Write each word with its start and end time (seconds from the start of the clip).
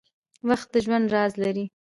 •وخت 0.49 0.67
د 0.73 0.75
ژوند 0.85 1.05
راز 1.15 1.33
لري. 1.43 1.65